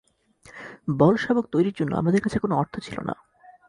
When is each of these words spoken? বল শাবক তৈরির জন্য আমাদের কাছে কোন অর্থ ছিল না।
বল 0.99 1.13
শাবক 1.15 1.45
তৈরির 1.51 1.77
জন্য 1.79 1.91
আমাদের 1.95 2.21
কাছে 2.21 2.37
কোন 2.39 2.51
অর্থ 2.51 2.73
ছিল 2.79 2.97
না। 3.01 3.15